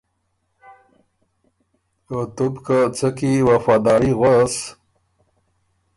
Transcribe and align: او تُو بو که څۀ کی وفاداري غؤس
او 2.11 2.17
تُو 2.35 2.45
بو 2.53 2.59
که 2.65 2.77
څۀ 2.97 3.09
کی 3.17 3.31
وفاداري 3.49 4.11
غؤس 4.19 4.55